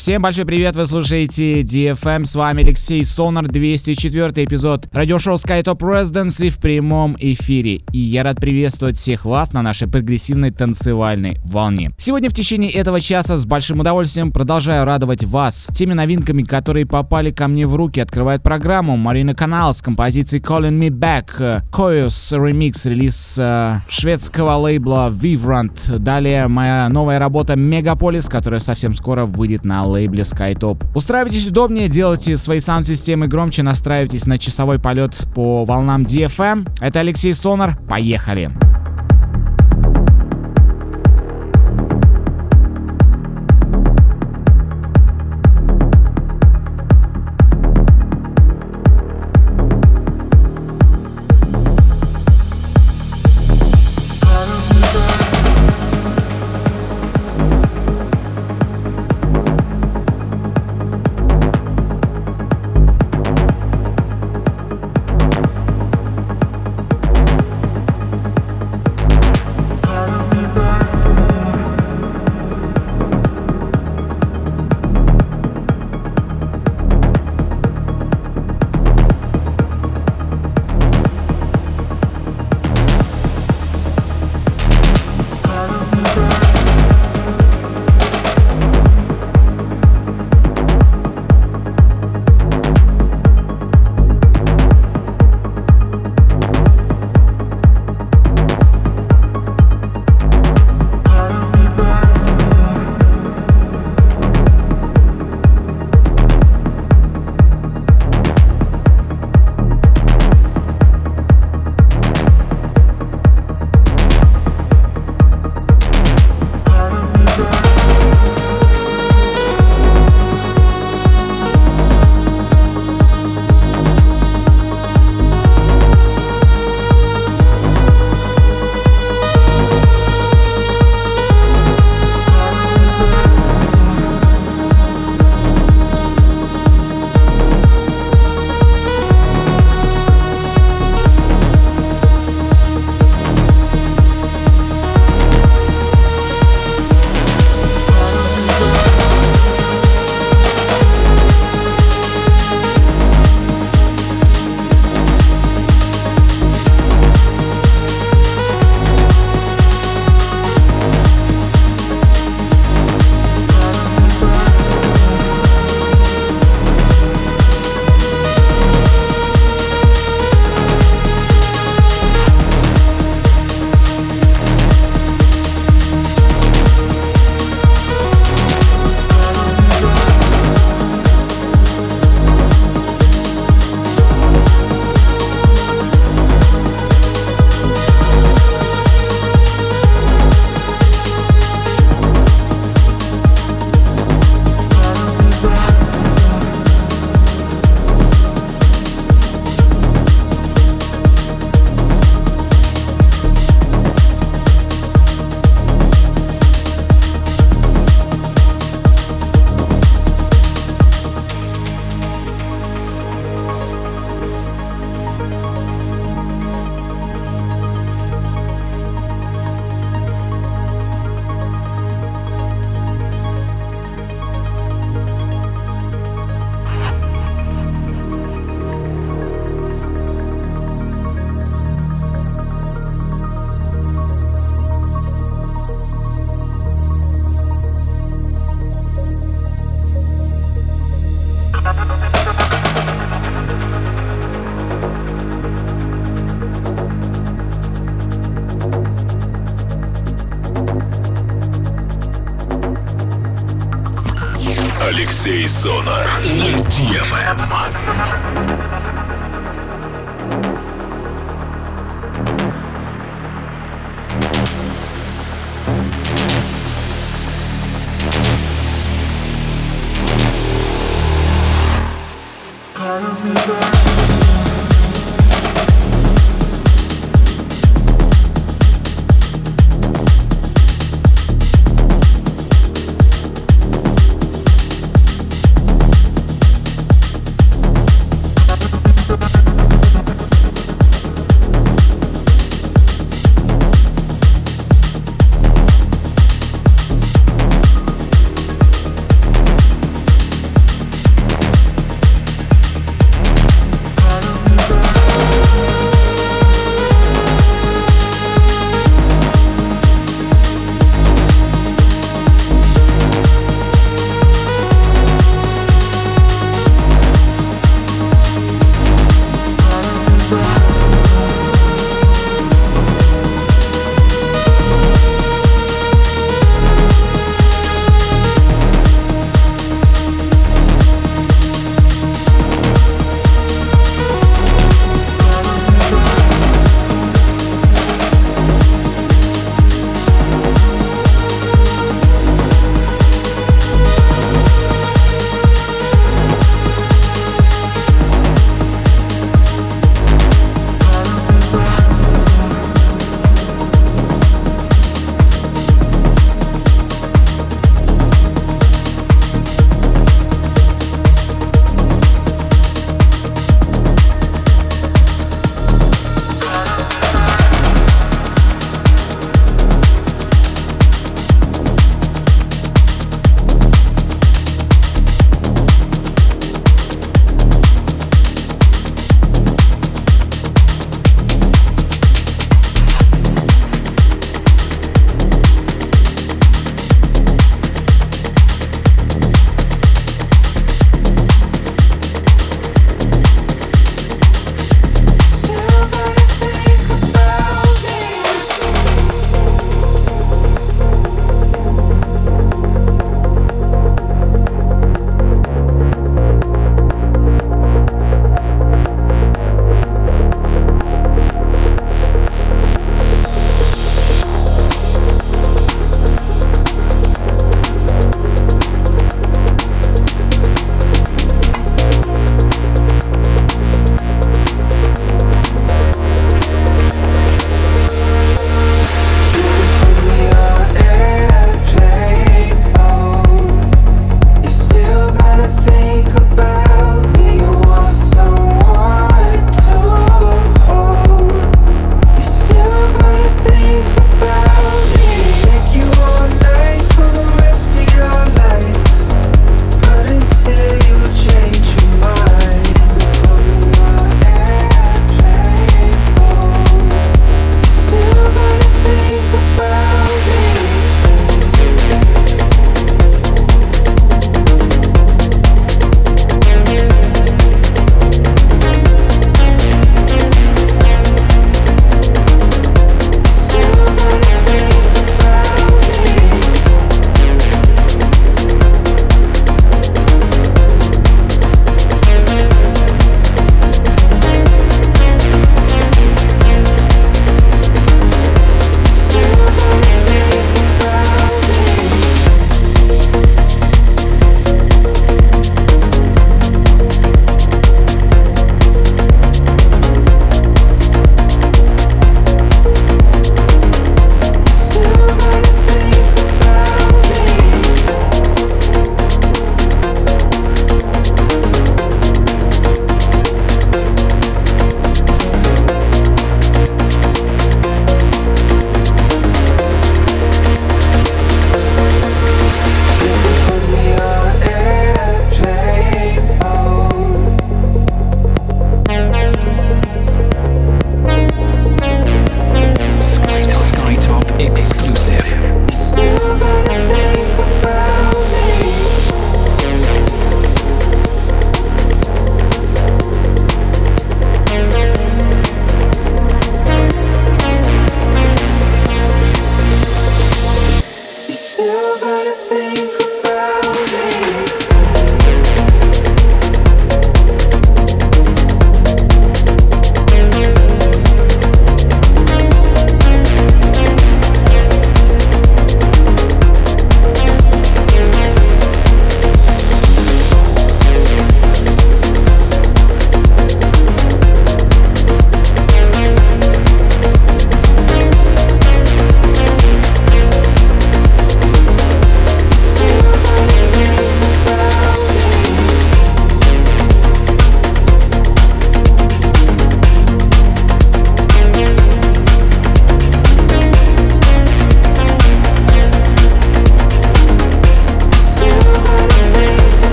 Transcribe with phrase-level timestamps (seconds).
[0.00, 6.48] Всем большой привет, вы слушаете DFM, с вами Алексей Сонар, 204 эпизод радиошоу SkyTop Residency
[6.48, 7.82] в прямом эфире.
[7.92, 11.92] И я рад приветствовать всех вас на нашей прогрессивной танцевальной волне.
[11.98, 17.30] Сегодня в течение этого часа с большим удовольствием продолжаю радовать вас теми новинками, которые попали
[17.30, 18.00] ко мне в руки.
[18.00, 25.10] Открывает программу Марина Канал с композицией Calling Me Back, Koyos ремикс, релиз э, шведского лейбла
[25.12, 25.98] Vivrant.
[25.98, 30.84] Далее моя новая работа Megapolis, которая совсем скоро выйдет на лейбле SkyTop.
[30.94, 36.68] Устраивайтесь удобнее, делайте свои саунд-системы громче, настраивайтесь на часовой полет по волнам DFM.
[36.80, 38.50] Это Алексей Сонар, поехали!
[38.50, 38.79] Алексей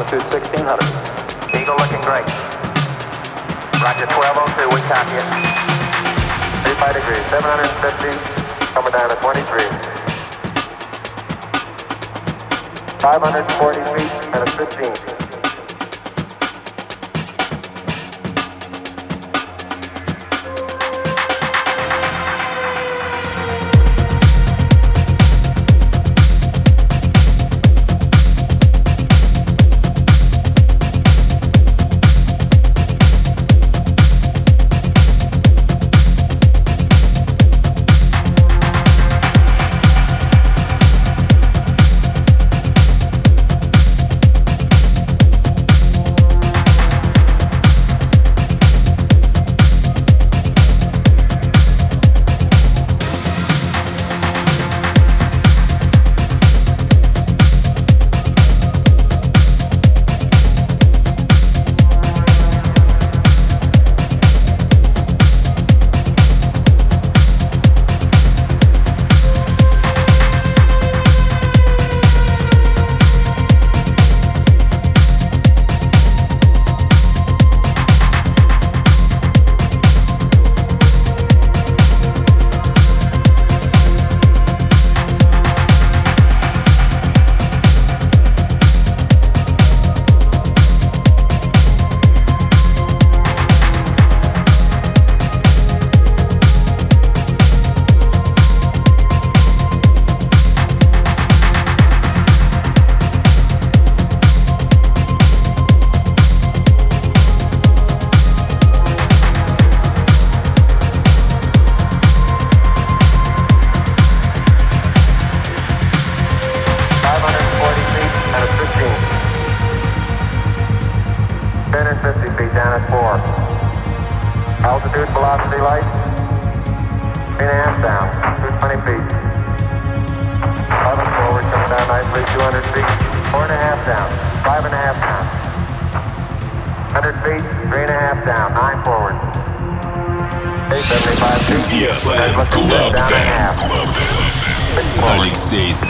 [0.00, 0.80] altitude 1600.
[1.52, 2.24] Eagle looking great.
[3.84, 5.28] Roger 1202, we copy it.
[6.72, 8.08] 85 degrees, 750,
[8.72, 9.60] coming down to 23.
[13.00, 15.29] 540 feet and a 15.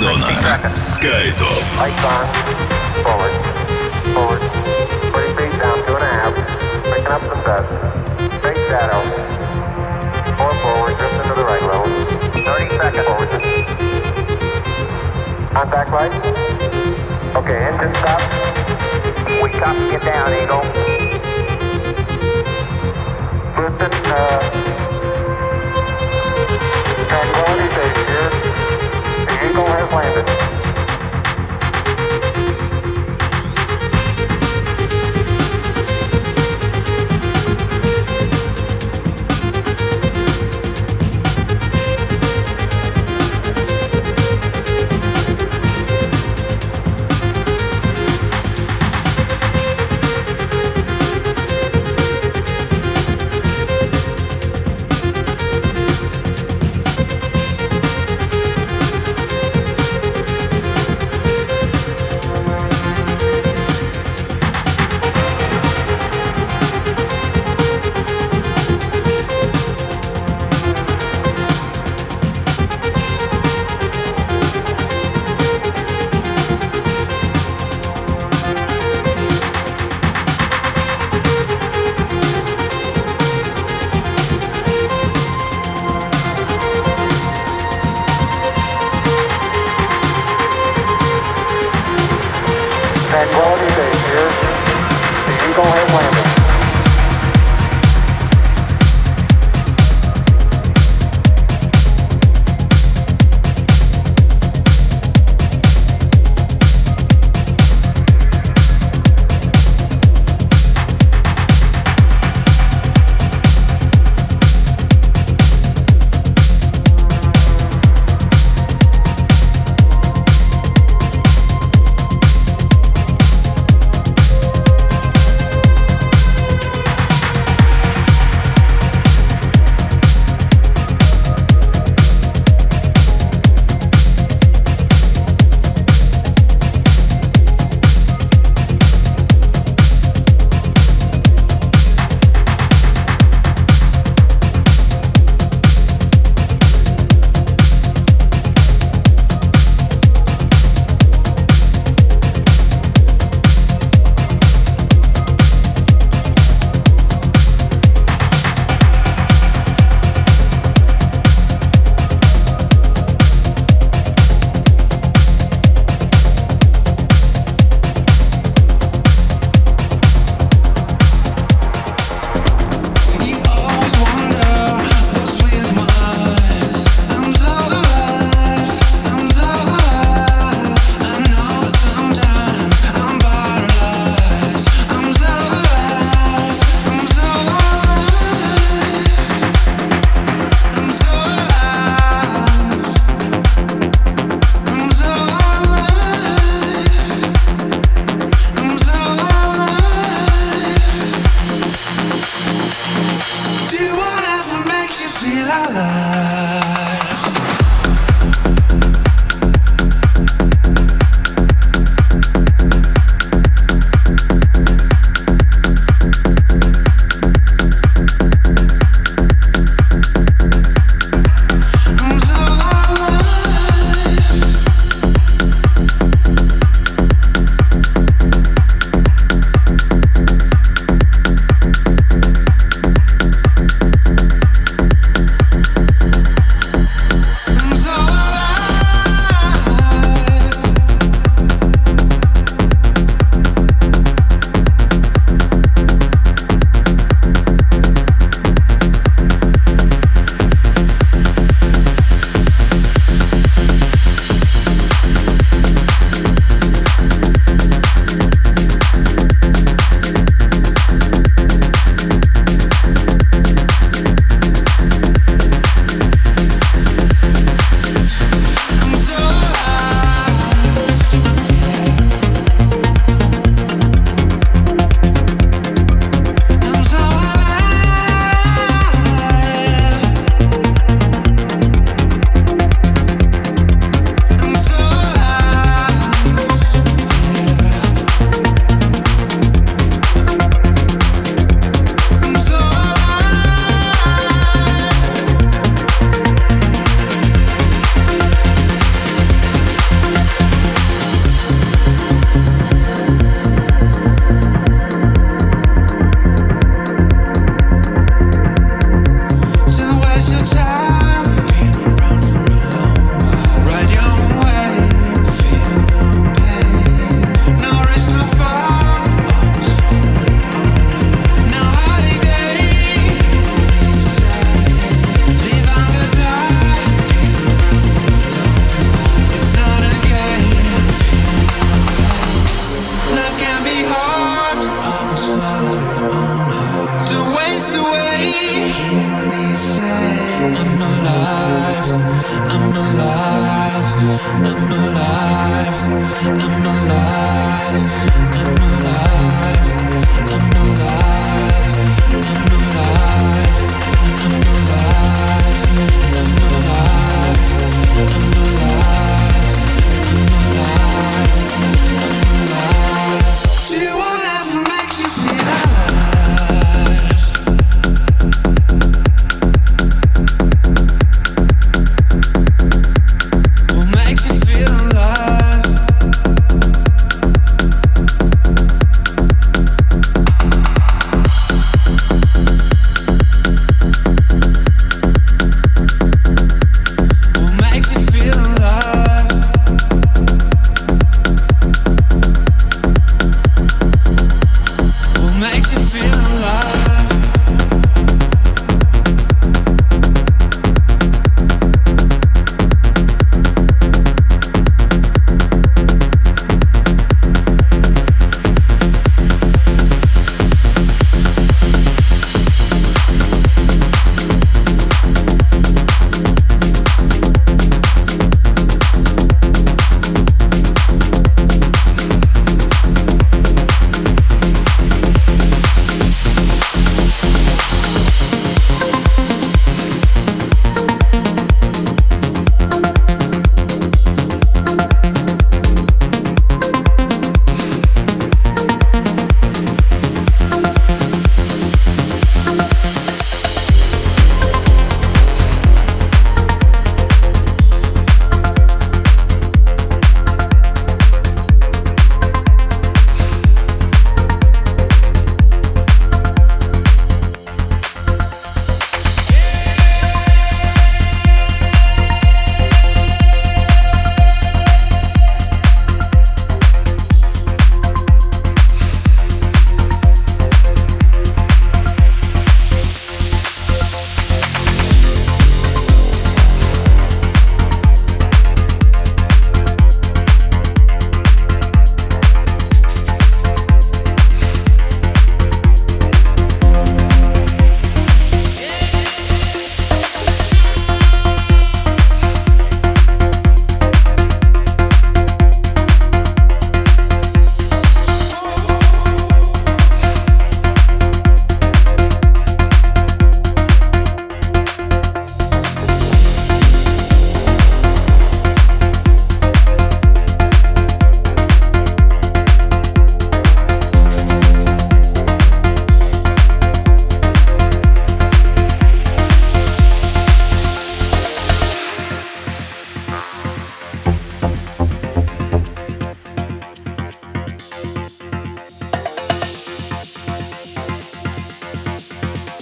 [0.01, 0.33] Зона.
[0.73, 1.61] Skytop.
[3.05, 3.35] Forward.
[4.15, 4.41] Forward.
[5.37, 6.33] feet down, two and a half.
[6.89, 7.21] Picking up
[8.71, 9.03] shadow.
[10.63, 11.65] Forward, drift into the right
[12.33, 13.09] 30 seconds.
[15.53, 16.15] Contact light.
[17.37, 18.21] Okay, engine stop.
[19.43, 20.65] We copy, get down, Eagle.
[23.55, 24.41] Drifting, uh,
[27.07, 28.30] tranquility base here.
[29.51, 30.60] Eagle has landed.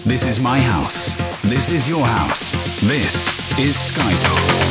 [0.09, 1.15] This is my house.
[1.43, 2.53] This is your house.
[2.81, 4.68] This is Skytop.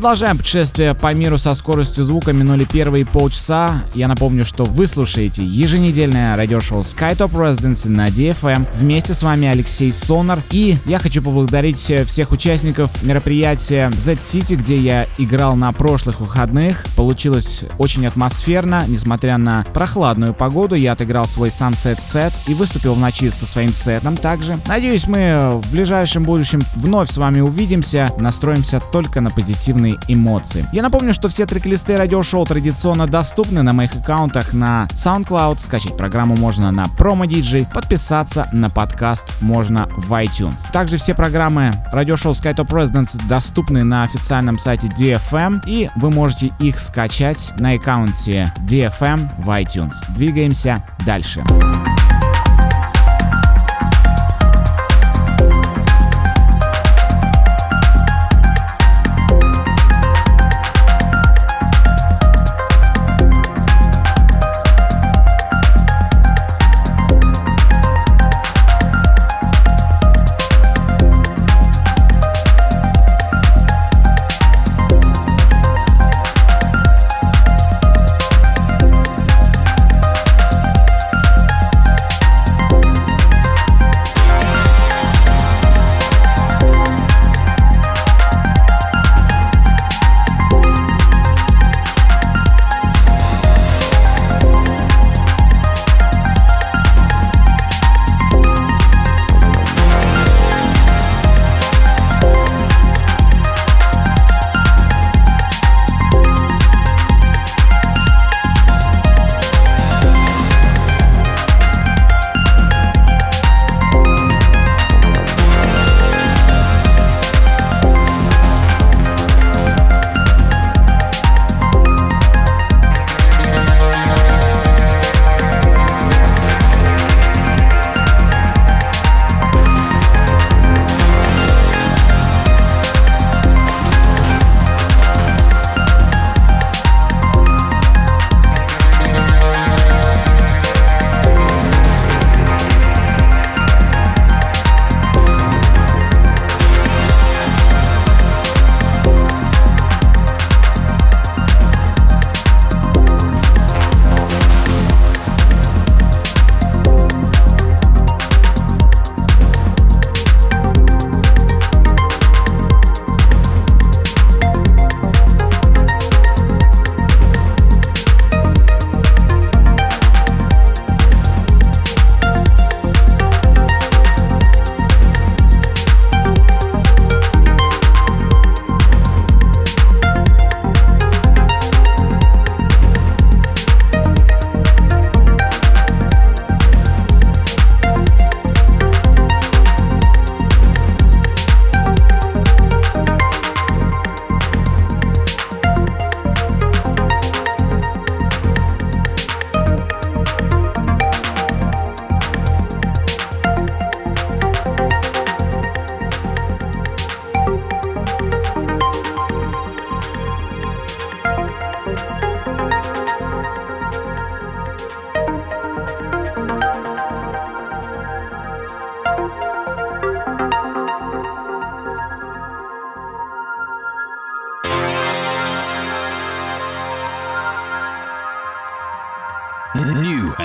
[0.00, 2.32] Продолжаем путешествие по миру со скоростью звука.
[2.32, 3.82] Минули первые полчаса.
[3.92, 8.66] Я напомню, что вы слушаете еженедельное радиошоу SkyTop Residency на DFM.
[8.76, 10.42] Вместе с вами Алексей Сонар.
[10.52, 16.86] И я хочу поблагодарить всех участников мероприятия Z-City, где я играл на прошлых выходных.
[16.96, 20.76] Получилось очень атмосферно, несмотря на прохладную погоду.
[20.76, 24.58] Я отыграл свой Sunset Set и выступил в ночи со своим сетом также.
[24.66, 28.10] Надеюсь, мы в ближайшем будущем вновь с вами увидимся.
[28.18, 30.66] Настроимся только на позитивный позитивные эмоции.
[30.72, 36.36] Я напомню, что все трек-листы радиошоу традиционно доступны на моих аккаунтах на SoundCloud, скачать программу
[36.36, 40.70] можно на Promo DJ, подписаться на подкаст можно в iTunes.
[40.72, 46.78] Также все программы радиошоу SkyTop Residence доступны на официальном сайте DFM, и вы можете их
[46.78, 49.94] скачать на аккаунте DFM в iTunes.
[50.14, 51.42] Двигаемся дальше.
[51.44, 52.19] Дальше.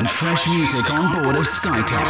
[0.05, 2.05] and fresh music on board of Skytop.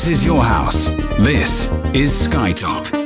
[0.00, 0.88] This is your house.
[1.18, 2.99] This is Skytop.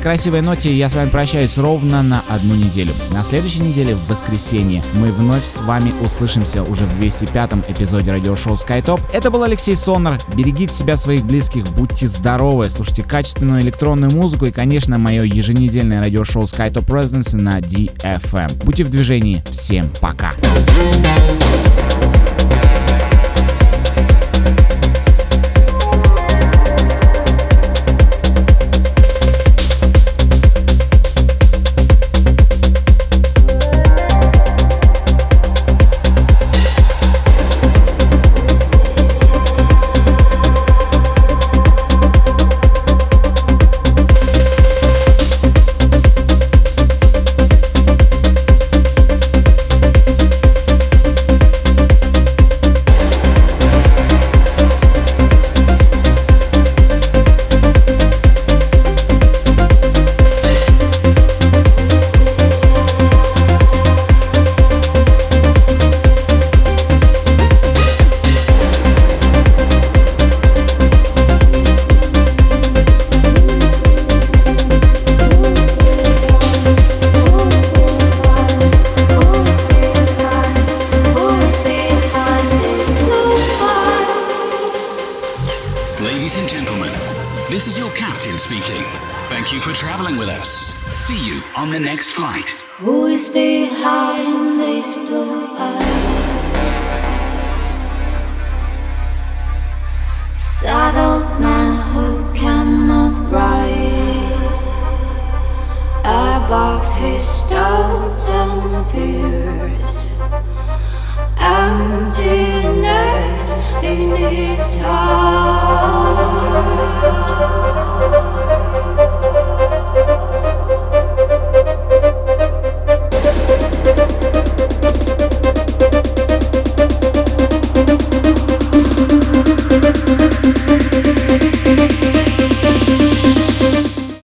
[0.00, 2.92] Этой красивой ноте я с вами прощаюсь ровно на одну неделю.
[3.10, 8.54] На следующей неделе, в воскресенье, мы вновь с вами услышимся уже в 205-м эпизоде радиошоу
[8.54, 9.00] SkyTop.
[9.12, 10.18] Это был Алексей Сонар.
[10.34, 16.44] Берегите себя, своих близких, будьте здоровы, слушайте качественную электронную музыку и, конечно, мое еженедельное радиошоу
[16.44, 18.64] SkyTop Residency на DFM.
[18.64, 19.44] Будьте в движении.
[19.50, 20.32] Всем пока.
[20.32, 21.09] emptiness